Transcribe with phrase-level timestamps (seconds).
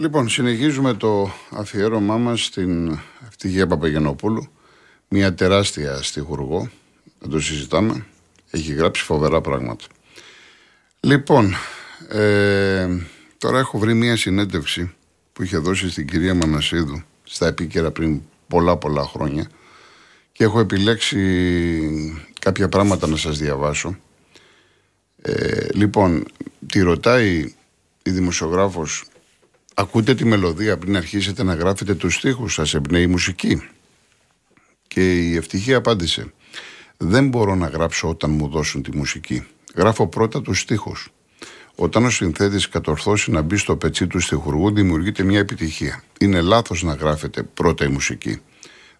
[0.00, 4.48] Λοιπόν, συνεχίζουμε το αφιέρωμά μας στην Ευτυχία Παπαγενοπούλου.
[5.08, 6.70] Μια τεράστια στιχουργό.
[7.18, 8.06] Δεν το συζητάμε.
[8.50, 9.84] Έχει γράψει φοβερά πράγματα.
[11.00, 11.54] Λοιπόν,
[12.08, 12.88] ε,
[13.38, 14.94] τώρα έχω βρει μια συνέντευξη
[15.32, 19.50] που είχε δώσει στην κυρία Μανασίδου στα επίκαιρα πριν πολλά πολλά χρόνια
[20.32, 23.96] και έχω επιλέξει κάποια πράγματα να σας διαβάσω.
[25.22, 26.24] Ε, λοιπόν,
[26.66, 27.54] τη ρωτάει
[28.02, 29.04] η δημοσιογράφος
[29.80, 33.68] ακούτε τη μελωδία πριν αρχίσετε να γράφετε τους στίχους σας εμπνέει η μουσική.
[34.88, 36.32] Και η ευτυχία απάντησε
[36.96, 39.46] δεν μπορώ να γράψω όταν μου δώσουν τη μουσική.
[39.74, 41.12] Γράφω πρώτα τους στίχους.
[41.74, 46.02] Όταν ο συνθέτης κατορθώσει να μπει στο πετσί του στιχουργού δημιουργείται μια επιτυχία.
[46.20, 48.40] Είναι λάθος να γράφετε πρώτα η μουσική.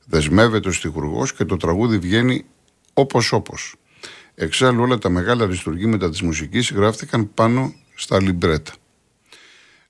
[0.07, 2.45] Δεσμεύεται ο στιχουργός και το τραγούδι βγαίνει
[2.95, 3.75] όπως όπως.
[4.35, 8.73] Εξάλλου όλα τα μεγάλα αριστουργήματα της μουσικής γράφτηκαν πάνω στα λιμπρέτα.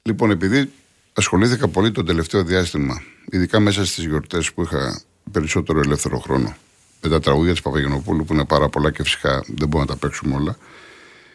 [0.03, 0.71] Λοιπόν, επειδή
[1.13, 5.01] ασχολήθηκα πολύ το τελευταίο διάστημα, ειδικά μέσα στις γιορτές που είχα
[5.33, 6.57] περισσότερο ελεύθερο χρόνο,
[7.01, 10.07] με τα τραγούδια της Παπαγενοπούλου που είναι πάρα πολλά και φυσικά δεν μπορούμε να τα
[10.07, 10.57] παίξουμε όλα.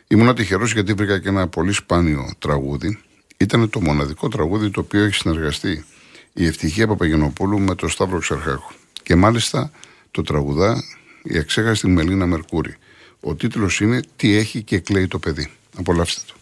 [0.08, 3.00] Ήμουν τυχερός γιατί βρήκα και ένα πολύ σπάνιο τραγούδι.
[3.38, 5.86] Ήταν το μοναδικό τραγούδι το οποίο έχει συνεργαστεί
[6.34, 8.72] η Ευτυχία Παπαγενοπούλου με τον Σταύρο Ξαρχάκου.
[9.04, 9.72] Και μάλιστα
[10.12, 10.84] το τραγουδά
[11.24, 12.76] η εξέχαστη Μελίνα Μερκούρη.
[13.20, 15.52] Ο τίτλος είναι «Τι έχει και κλαίει το παιδί».
[15.78, 16.34] Απολαύστε το.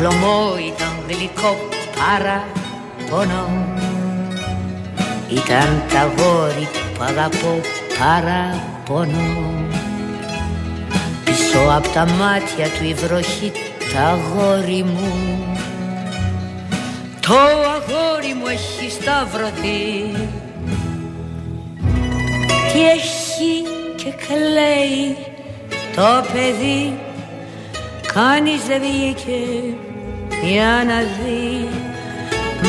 [0.00, 1.56] Χλωμό ήταν γλυκό
[1.98, 3.48] παραπονό
[5.28, 7.60] Ήταν τα γόρι που αγαπώ
[7.98, 9.68] παραπονό
[11.24, 13.52] Πίσω από τα μάτια του η βροχή
[13.94, 15.38] τα αγόρι μου
[17.20, 17.38] Το
[17.76, 20.12] αγόρι μου έχει σταυρωθεί
[22.72, 23.62] Τι έχει
[23.96, 25.16] και κλαίει
[25.96, 26.98] το παιδί
[28.14, 29.74] Κανείς δεν βγήκε
[30.42, 31.68] για να δει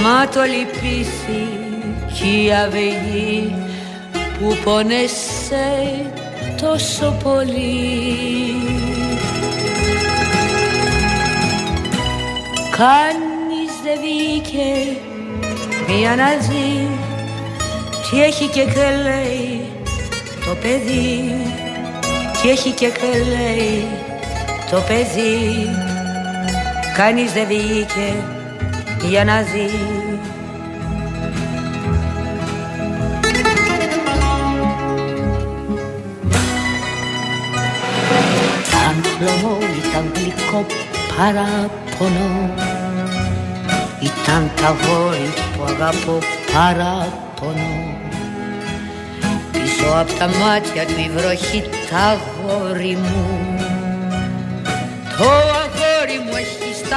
[0.03, 1.47] Μα το λυπήσει
[2.13, 3.55] κι η αυγή
[4.39, 6.05] που πονέσαι
[6.61, 8.55] τόσο πολύ.
[12.77, 14.97] Κανείς δεν βγήκε
[15.99, 16.89] για να δει
[18.09, 19.61] τι έχει και κλαίει
[20.45, 21.35] το παιδί.
[22.41, 23.87] Τι έχει και κλαίει
[24.71, 25.69] το παιδί
[26.97, 28.13] Κανείς δεν βγήκε
[29.09, 29.69] για να δει
[38.67, 40.65] Ήταν χλωμό, ήταν γλυκό
[41.17, 42.53] παραπονό
[44.01, 46.19] Ήταν τα γόρι που αγαπώ
[46.53, 47.99] παραπονό
[49.51, 53.41] Πίσω από τα μάτια του η βροχή τα γόρι μου.
[55.17, 55.60] Το αγόρι μου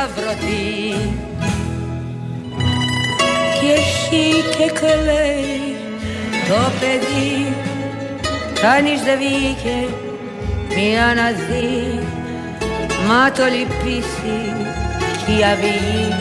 [0.04, 0.94] έχει σταυρωθεί
[3.60, 5.76] και έχει και κλαίει
[6.48, 7.54] το παιδί.
[8.60, 9.88] Κανείς δεν βγήκε
[10.76, 12.00] μία να δει.
[13.08, 14.52] Μα το λυπήσει
[15.26, 16.14] κι η αυγή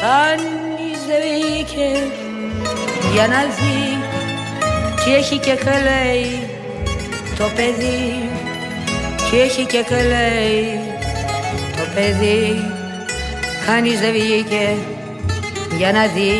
[0.00, 2.02] Κανείς δεν βγήκε
[3.12, 4.01] για να δει
[5.04, 6.48] τι έχει και κλαίει
[7.38, 8.28] το παιδί.
[9.30, 10.80] Τι έχει και κλαίει
[11.76, 12.64] το παιδί.
[13.66, 14.74] Κανείς δεν βγήκε
[15.76, 16.32] για να δει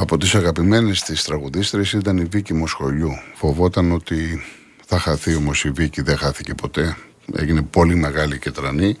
[0.00, 3.10] Από τις αγαπημένες της τραγουδίστρες ήταν η Βίκη Μοσχολιού.
[3.34, 4.42] Φοβόταν ότι
[4.86, 6.96] θα χαθεί όμως η Βίκη, δεν χάθηκε ποτέ.
[7.32, 8.96] Έγινε πολύ μεγάλη και τρανή.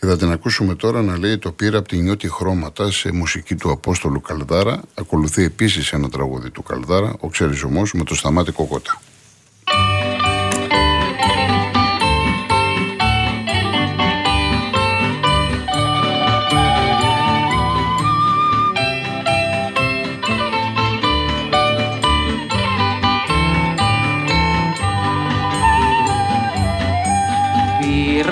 [0.00, 3.54] Και θα την ακούσουμε τώρα να λέει το πήρα από τη νιώτη χρώματα σε μουσική
[3.54, 4.82] του Απόστολου Καλδάρα.
[4.94, 9.00] Ακολουθεί επίσης ένα τραγούδι του Καλδάρα, ο Ξεριζωμός με το Σταμάτη Κοκότα.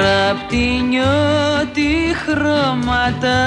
[0.02, 3.38] Απ' τη νιώτη χρώματα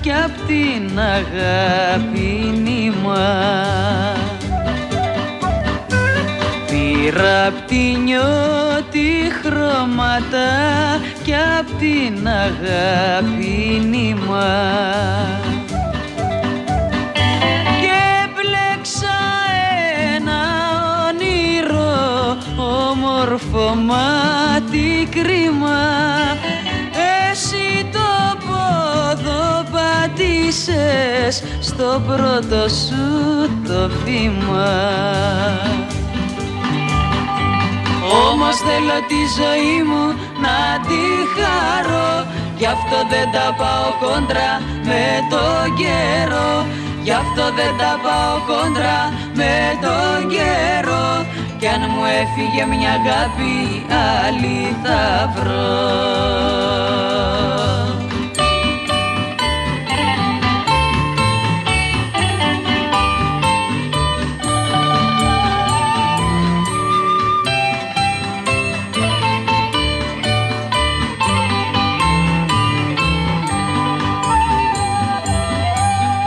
[0.00, 3.44] και απ' την αγάπη νήμα
[6.66, 10.48] Πήρα απ' τη νιώτη χρώματα
[11.24, 14.48] και απ' την αγάπη νήμα
[23.30, 24.69] όμορφο μάτι
[25.06, 25.80] κρίμα.
[27.30, 28.10] Εσύ το
[28.46, 33.04] πόδο πατήσες στο πρώτο σου
[33.66, 34.72] το βήμα.
[38.30, 40.06] Όμως θέλω τη ζωή μου
[40.44, 41.02] να τη
[41.34, 42.10] χαρώ
[42.60, 44.50] Γι' αυτό δεν τα πάω κόντρα
[44.84, 45.44] με το
[45.80, 46.66] καιρό.
[47.02, 48.98] Γι' αυτό δεν τα πάω κόντρα
[49.34, 49.54] με
[49.84, 51.08] τον καιρό
[51.60, 53.86] κι αν μου έφυγε μια αγάπη
[54.26, 56.70] άλλη θα βρω.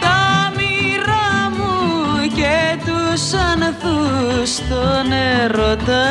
[0.00, 1.74] Τα μοίρα μου
[2.34, 5.12] και τους ανθούς στον
[5.42, 6.06] έρωτα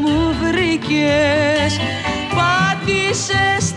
[0.00, 1.72] μου βρήκες
[3.08, 3.74] πάτησες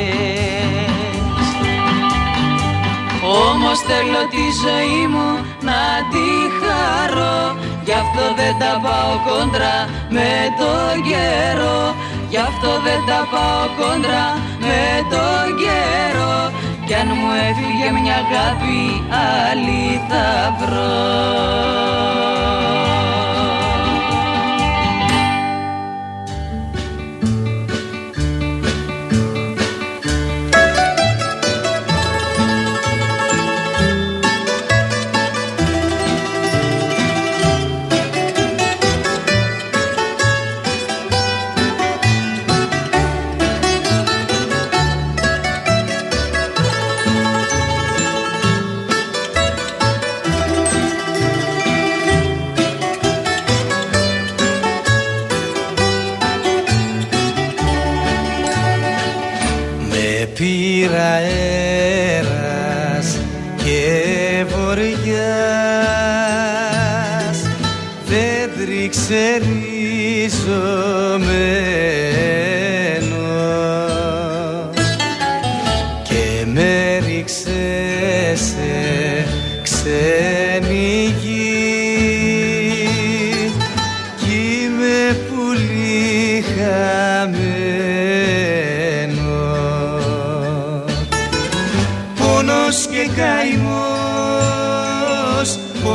[3.22, 5.28] Όμως θέλω τη ζωή μου
[5.60, 5.80] να
[6.12, 6.28] τη
[6.60, 9.74] χαρώ Γι' αυτό δεν τα πάω κόντρα
[10.08, 10.72] με το
[11.08, 11.94] καιρό.
[12.28, 14.24] Γι' αυτό δεν τα πάω κόντρα
[14.60, 14.82] με
[15.12, 15.26] το
[15.62, 16.52] καιρό
[16.86, 19.04] Κι αν μου έφυγε μια αγάπη
[19.50, 21.96] άλλη θα βρω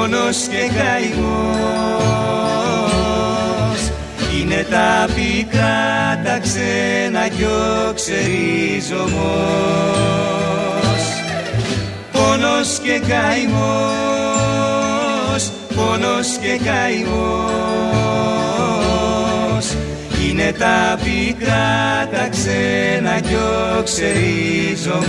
[0.10, 1.82] και καημός
[4.40, 9.12] είναι τα πικρά τα ξένα κι ο ξερίζωμος
[12.12, 13.52] πόνος και καημός
[15.76, 17.26] πόνος και καημός
[20.26, 25.02] είναι τα πικρά τα ξένα κι ο ξερίζωμος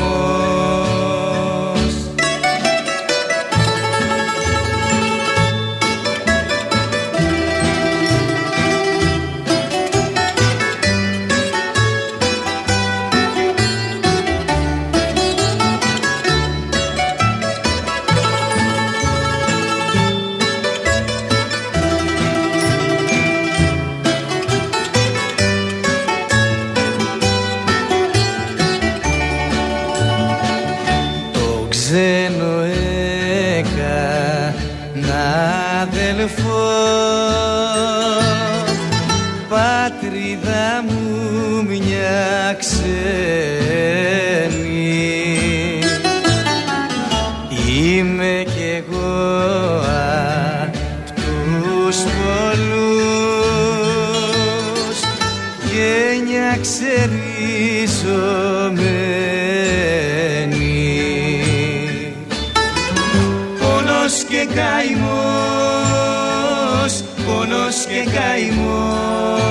[67.26, 69.43] πόνος και καημός.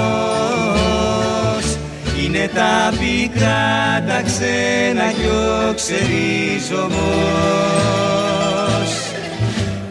[2.23, 6.91] Είναι τα πικρά τα ξένα κι ο ξερίζωμος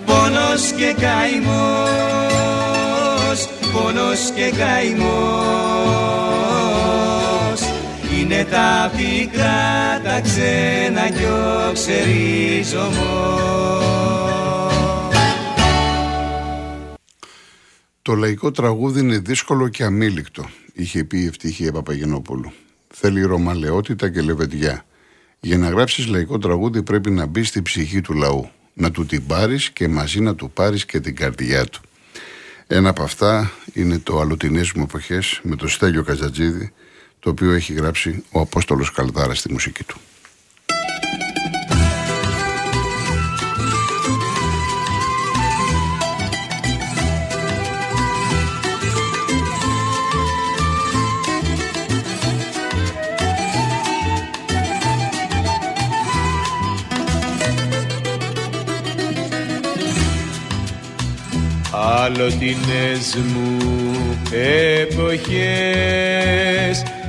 [0.07, 1.71] πόνος και καημός
[3.73, 5.21] πόνος και καημός.
[8.19, 13.01] Είναι τα πικρά τα ξένα κι ο ξερίζωμος
[18.03, 22.53] Το λαϊκό τραγούδι είναι δύσκολο και αμήλικτο, είχε πει η ευτυχία Παπαγενόπουλου.
[22.89, 24.85] Θέλει ρωμαλαιότητα και λεβεντιά.
[25.41, 28.51] Για να γράψεις λαϊκό τραγούδι πρέπει να μπεις στη ψυχή του λαού.
[28.75, 31.81] Να του την πάρεις και μαζί να του πάρεις και την καρδιά του.
[32.67, 36.73] Ένα από αυτά είναι το Αλωτινέ μου εποχές με το Στέλιο Καζατζίδη,
[37.19, 40.01] το οποίο έχει γράψει ο Απόστολος Καλδάρα στη μουσική του.
[62.03, 63.59] Αλλοτινές μου
[64.81, 65.73] εποχές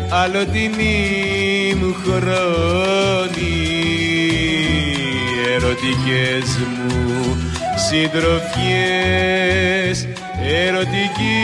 [0.10, 3.60] Αλλοτινή μου χρόνη
[5.55, 7.38] Ερωτικές μου
[7.89, 9.98] συντροφιές
[10.65, 11.41] Ερωτική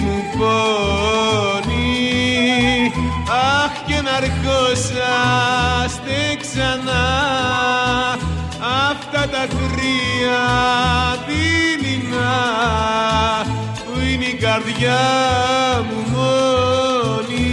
[0.00, 2.02] μου πόνη
[3.64, 7.06] Αχ και να αρχόσαστε ξανά
[8.90, 10.44] Αυτά τα τρία
[13.84, 15.04] που είναι η καρδιά
[15.88, 17.50] μου μόνη.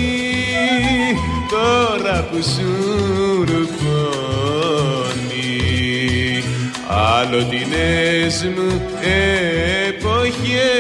[1.50, 2.72] Τώρα που σου
[3.40, 4.64] ρουφώνει
[6.88, 8.70] αλλοτινές μου
[9.88, 10.74] εποχές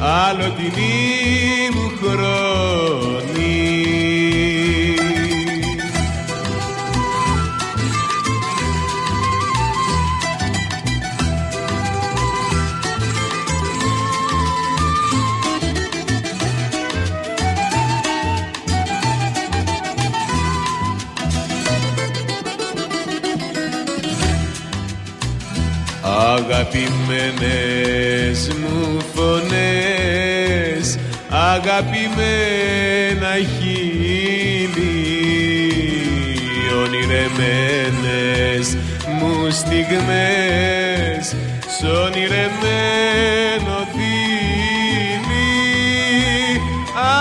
[0.00, 3.21] αλλοτινή μου χρόνη
[26.74, 30.98] Αγαπημένες μου φωνές
[31.30, 34.96] Αγαπημένα χείλη
[36.84, 38.66] Ονειρεμένες
[39.18, 41.24] μου στιγμές
[41.78, 45.50] Σ' ονειρεμένο δίλη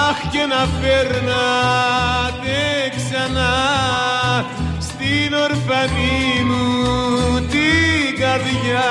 [0.09, 2.59] Αχ και να φέρνατε
[2.95, 3.55] ξανά
[4.79, 6.60] Στην ορφανή μου την
[8.31, 8.89] καρδιά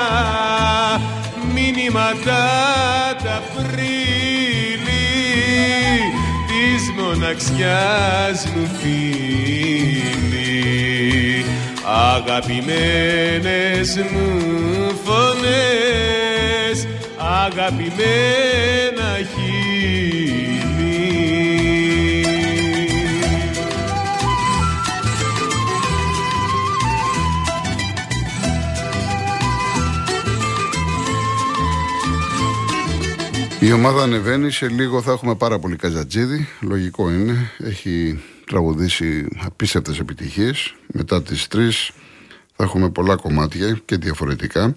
[1.53, 2.43] μηνύματα
[3.23, 5.07] τα πρίλη
[6.47, 9.05] της μοναξιάς μου φίλοι
[12.15, 14.29] αγαπημένες μου
[15.03, 16.77] φωνές
[17.17, 20.60] αγαπημένα χείλη
[33.71, 39.99] Η ομάδα ανεβαίνει, σε λίγο θα έχουμε πάρα πολύ καζατζίδι, λογικό είναι, έχει τραγουδήσει απίστευτες
[39.99, 41.91] επιτυχίες, μετά τις τρεις
[42.55, 44.75] θα έχουμε πολλά κομμάτια και διαφορετικά.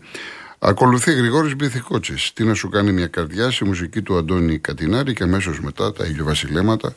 [0.59, 5.23] Ακολουθεί Γρηγόρης Μπιθικότσης, τι να σου κάνει μια καρδιά, σε μουσική του Αντώνη Κατινάρη και
[5.23, 6.95] αμέσως μετά τα ηλιοβασιλέματα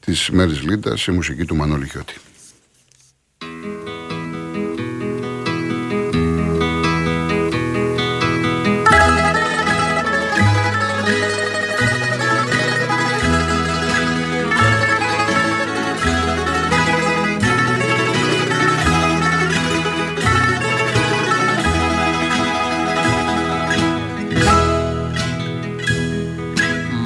[0.00, 2.14] της Μέρης Λίντας σε μουσική του Μανώλη Χιώτη.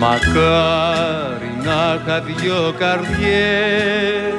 [0.02, 4.34] Μακάρι να είχα δυο καρδιές.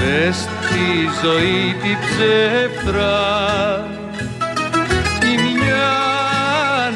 [0.00, 0.86] Μες στη
[1.22, 3.16] ζωή τη ψεύτρα
[5.22, 5.96] η μια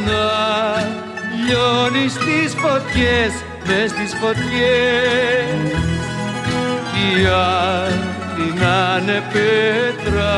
[0.07, 0.27] να
[1.45, 3.33] λιώνεις στις φωτιές
[3.67, 5.73] μες στις φωτιές.
[7.03, 10.35] Η άλλη να είναι πέτρα.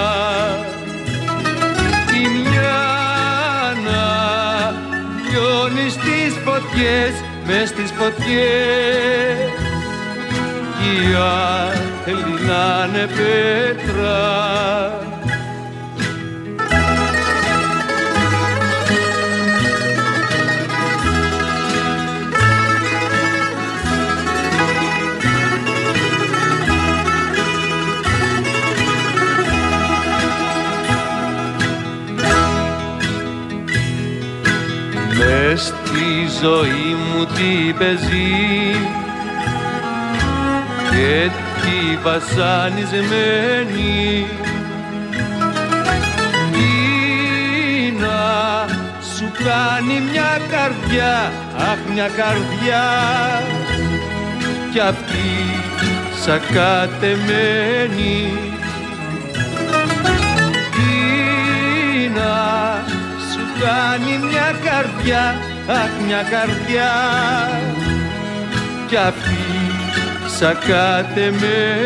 [2.23, 2.83] Η μια
[3.85, 4.05] να
[5.29, 7.15] λιώνεις στις φωτιές
[7.47, 9.49] μες στις φωτιές.
[10.91, 11.15] Η
[12.07, 15.04] άλλη να είναι πέτρα
[36.45, 38.33] ζωή μου τι παίζει.
[40.91, 44.27] Και τι βασανισμένη.
[46.53, 46.73] Τι
[48.01, 48.21] να
[49.17, 51.15] σου κάνει μια καρδιά
[51.57, 52.87] αχ μια καρδιά.
[54.73, 55.31] Κι αυτή
[56.25, 58.17] σακατεμένη.
[60.75, 60.95] Τι
[62.15, 62.35] να
[63.33, 65.25] σου κάνει μια καρδιά
[65.67, 66.93] αχ μια καρδιά.
[68.89, 69.37] Κι αυτή
[70.39, 71.79] σακατεμένη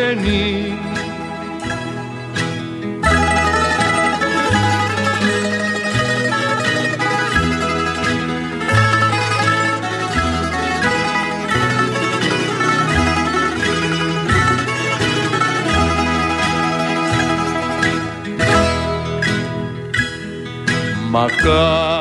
[21.11, 21.98] Μακάρι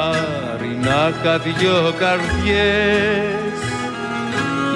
[1.07, 3.59] να είχα δυο καρδιές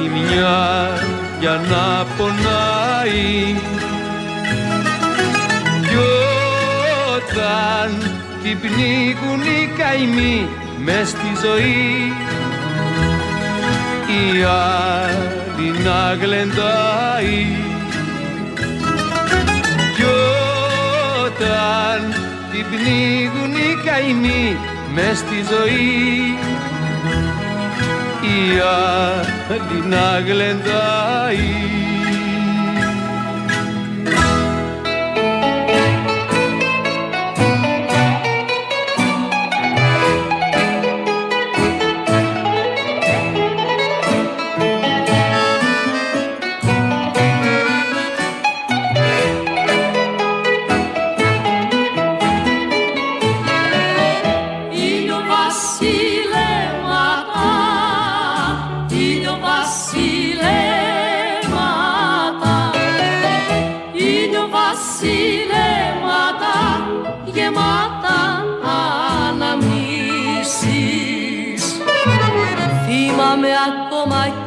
[0.04, 0.90] η μια
[1.40, 3.56] για να πονάει.
[5.82, 5.98] Κι
[7.16, 8.12] όταν
[8.44, 10.48] την πνίγουν οι καημοί
[10.84, 12.14] μες στη ζωή
[14.08, 17.48] η άλλη να γλεντάει.
[19.96, 20.04] Κι
[21.26, 22.14] όταν
[22.52, 24.58] την πνίγουν οι καημοί
[24.94, 26.38] μες στη ζωή.
[28.22, 31.91] Η άλλη να γλεντάει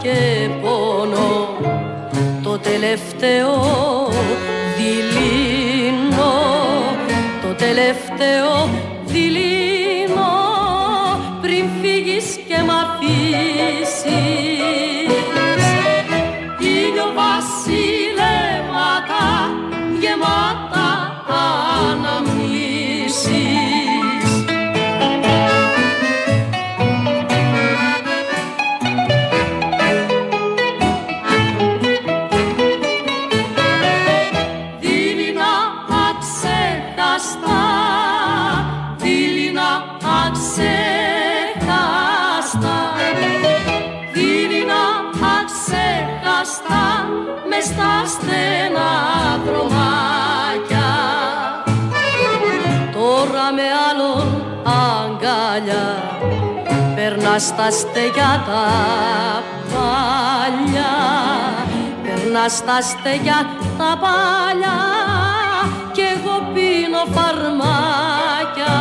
[0.02, 1.48] και πόνο.
[2.42, 3.52] Το τελευταίο
[4.76, 6.32] δειλίνο,
[7.42, 8.68] το τελευταίο
[9.04, 10.32] δειλίνο
[11.42, 12.70] πριν φύγεις και μ'
[57.34, 58.64] περνάς τα στεγιά τα
[59.72, 60.94] παλιά.
[62.02, 63.46] Περνάς τα στεγιά
[63.78, 64.78] τα παλιά.
[65.92, 68.76] Κι εγώ πίνω φαρμάκια.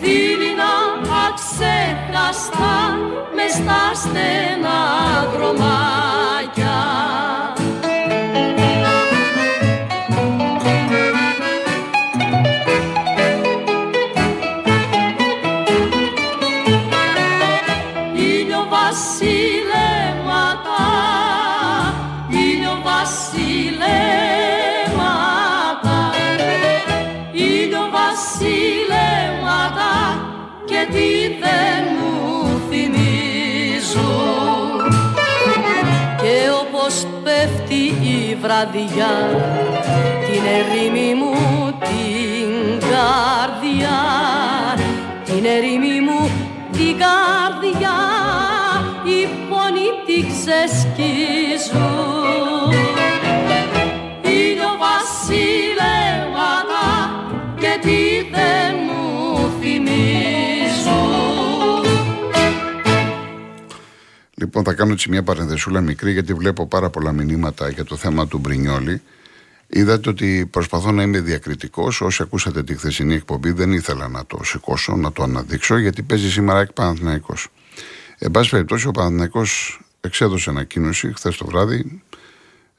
[0.00, 0.74] Δειλινά
[1.28, 2.98] αξέχαστα
[3.34, 4.78] μες στα στενά
[5.32, 6.29] δρομάκια
[30.80, 31.08] και τι
[31.40, 32.16] δεν μου
[32.70, 34.08] θυμίζουν.
[36.22, 39.14] Και όπως πέφτει η βραδιά
[40.26, 41.34] την ερήμη μου
[41.78, 42.48] την
[42.90, 44.00] καρδιά
[45.24, 46.30] την ερήμη μου
[46.72, 47.98] την καρδιά
[49.04, 51.90] οι πόνοι τη ξεσκίζουν
[64.40, 68.26] Λοιπόν, θα κάνω έτσι μια παρενθεσούλα μικρή, γιατί βλέπω πάρα πολλά μηνύματα για το θέμα
[68.26, 69.02] του Μπρινιόλη.
[69.66, 72.00] Είδατε ότι προσπαθώ να είμαι διακριτικός.
[72.00, 76.30] Όσοι ακούσατε τη χθεσινή εκπομπή, δεν ήθελα να το σηκώσω, να το αναδείξω, γιατί παίζει
[76.30, 77.34] σήμερα εκ Παναθυναϊκό.
[78.18, 79.42] Εν πάση περιπτώσει, ο Παναθυναϊκό
[80.00, 82.02] εξέδωσε ανακοίνωση χθες το βράδυ.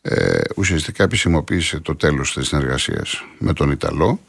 [0.01, 4.19] Ε, ουσιαστικά επισημοποίησε το τέλος της συνεργασίας με τον Ιταλό.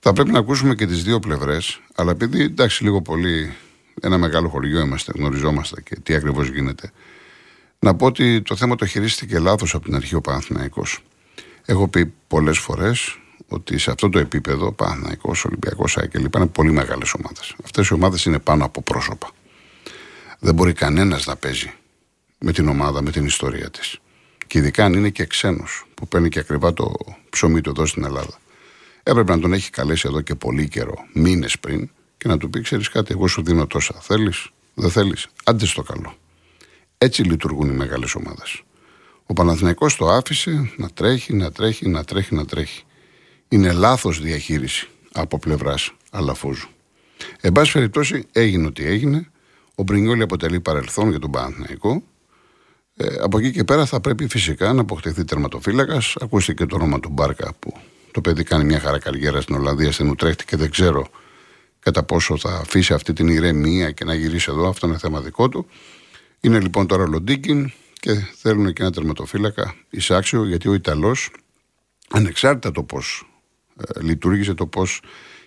[0.00, 3.54] Θα πρέπει να ακούσουμε και τις δύο πλευρές, αλλά επειδή εντάξει, λίγο πολύ
[4.00, 6.90] ένα μεγάλο χωριό είμαστε, γνωριζόμαστε και τι ακριβώς γίνεται.
[7.78, 11.00] Να πω ότι το θέμα το χειρίστηκε λάθος από την αρχή ο Παναθηναϊκός.
[11.64, 16.48] Έχω πει πολλές φορές ότι σε αυτό το επίπεδο, Παναθηναϊκός, Ολυμπιακός, ΣΑΕ και λοιπά, είναι
[16.48, 17.54] πολύ μεγάλες ομάδες.
[17.64, 19.30] Αυτές οι ομάδες είναι πάνω από πρόσωπα.
[20.38, 21.72] Δεν μπορεί κανένας να παίζει
[22.38, 23.98] με την ομάδα, με την ιστορία της.
[24.46, 26.92] Και ειδικά αν είναι και ξένος, που παίρνει και ακριβά το
[27.30, 28.38] ψωμί του εδώ στην Ελλάδα.
[29.02, 32.60] Έπρεπε να τον έχει καλέσει εδώ και πολύ καιρό, μήνες πριν, και να του πει:
[32.60, 33.94] Ξέρεις κάτι, εγώ σου δίνω τόσα.
[34.00, 36.14] Θέλεις, δεν θέλεις, άντε στο καλό.
[36.98, 38.62] Έτσι λειτουργούν οι μεγάλες ομάδες.
[39.26, 42.82] Ο Παναθηναϊκός το άφησε να τρέχει, να τρέχει, να τρέχει, να τρέχει.
[43.48, 46.68] Είναι λάθος διαχείριση από πλευράς Αλαφούζου.
[47.40, 49.30] Εν πάση περιπτώσει, έγινε ό,τι έγινε.
[49.74, 52.02] Ο Μπρινιόλη αποτελεί παρελθόν για τον Παναθηναϊκό.
[52.96, 56.14] Ε, από εκεί και πέρα θα πρέπει φυσικά να αποκτηθεί τερματοφύλακας.
[56.20, 57.72] Ακούστηκε το όνομα του Μπάρκα που
[58.10, 61.06] το παιδί κάνει μια χαρά καριέρα στην Ολλανδία, στην Ουτρέχτη και δεν ξέρω
[61.84, 64.68] κατά πόσο θα αφήσει αυτή την ηρεμία και να γυρίσει εδώ.
[64.68, 65.66] Αυτό είναι θέμα δικό του.
[66.40, 71.30] Είναι λοιπόν τώρα ο Λοντίκιν και θέλουν και ένα τερματοφύλακα εισάξιο γιατί ο Ιταλός,
[72.10, 73.28] ανεξάρτητα το πώς
[73.76, 75.00] ε, λειτουργήσε, το πώς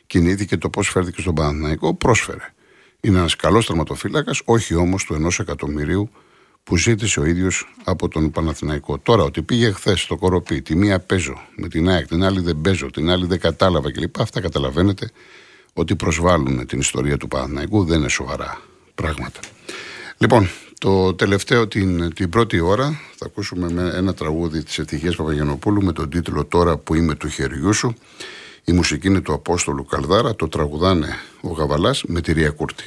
[0.07, 2.53] κινήθηκε, το πώς φέρθηκε στον Παναθηναϊκό, πρόσφερε.
[3.01, 6.09] Είναι ένας καλός τερματοφύλακας, όχι όμως του ενός εκατομμυρίου
[6.63, 8.97] που ζήτησε ο ίδιος από τον Παναθηναϊκό.
[8.97, 12.61] Τώρα, ότι πήγε χθες στο κοροπή, τη μία παίζω με την ΑΕΚ, την άλλη δεν
[12.61, 14.19] παίζω, την άλλη δεν κατάλαβα κλπ.
[14.19, 15.11] Αυτά καταλαβαίνετε
[15.77, 18.61] ότι προσβάλλουν την ιστορία του Παναθηναϊκού, δεν είναι σοβαρά
[18.95, 19.39] πράγματα.
[20.17, 25.83] Λοιπόν, το τελευταίο, την, την πρώτη ώρα, θα ακούσουμε με ένα τραγούδι της Ευτυχίας Παπαγενοπούλου
[25.83, 27.93] με τον τίτλο Τώρα που είμαι του χεριού σου.
[28.63, 31.07] Η μουσική είναι του Απόστολου Καλδάρα, το τραγουδάνε
[31.41, 32.83] ο Γαβαλάς με τη Ρία Κούρτη.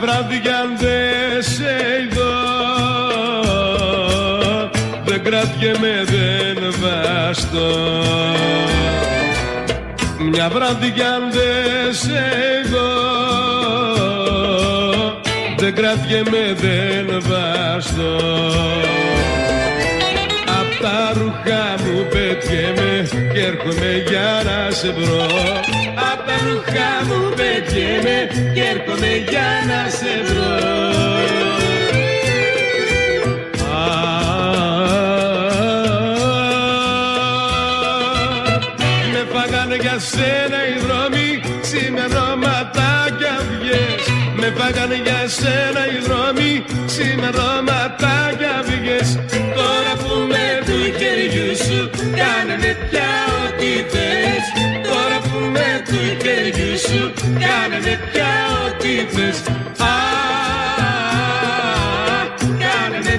[0.00, 2.34] Βράδια δεν σε είδω.
[5.04, 7.66] Δεν κρατιέμαι δεν βάστο
[10.30, 12.24] μια βράδια δεν σε
[12.64, 12.88] είδω.
[15.56, 18.16] Δεν κρατιέμαι δεν βάστο
[19.74, 19.75] Απ'
[20.82, 25.26] τα ρούχα μου πετιέμαι και έρχομαι για να σε βρω.
[26.12, 28.18] Απ' τα ρούχα μου πετιέμαι
[28.54, 30.54] και έρχομαι για να σε βρω.
[39.12, 43.06] Με φάγανε για σένα οι δρόμοι ξημερώματα
[43.50, 44.02] βγες
[44.36, 48.16] Με φάγανε για σένα οι δρόμοι ξημερώματα
[48.66, 49.45] βγες Τώρα
[56.26, 58.34] του χεριού σου κάνανε πια
[58.66, 59.38] ό,τι θες
[59.78, 59.94] Α,
[62.58, 63.16] κάνανε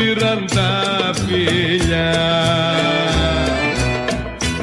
[0.00, 2.10] πήραν τα φιλιά.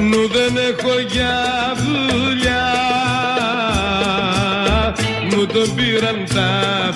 [0.00, 1.36] Νου δεν έχω για
[1.84, 2.66] δουλειά.
[5.30, 6.50] Μου τον πήραν τα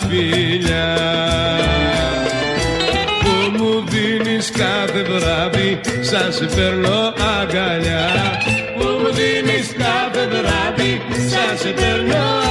[0.09, 0.97] φιλιά.
[3.23, 8.07] Που μου δίνεις κάθε βράδυ Σαν σε παίρνω αγκαλιά.
[8.79, 11.01] Που μου δίνεις κάθε βράδυ
[11.31, 12.42] Σαν σε παίρνω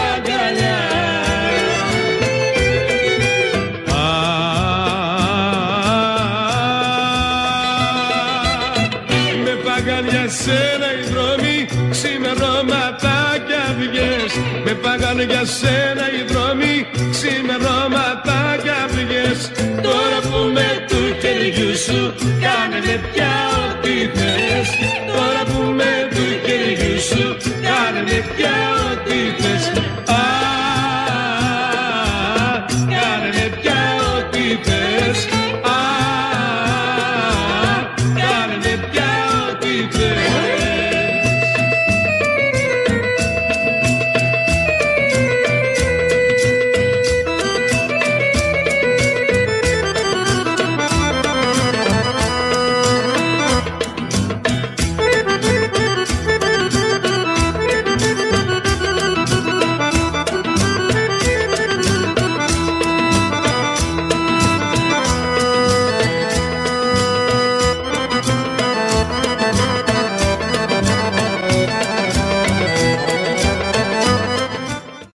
[15.14, 19.52] Με πάγαν για σένα οι δρόμοι Ξημερώματα κι αυγές.
[19.82, 22.80] Τώρα που με του χεριού σου Κάνε
[23.12, 23.34] πια
[23.66, 24.70] ό,τι θες.
[25.08, 28.56] Τώρα που με του χεριού σου Κάνε πια
[28.92, 29.81] ό,τι θες